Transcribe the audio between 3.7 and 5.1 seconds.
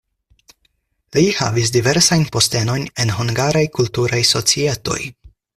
kulturaj societoj.